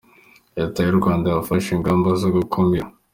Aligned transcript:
Leta 0.57 0.79
y’u 0.83 0.97
Rwanda 0.99 1.25
yafashe 1.29 1.69
ingamba 1.73 2.09
zo 2.21 2.29
gukumira. 2.35 2.85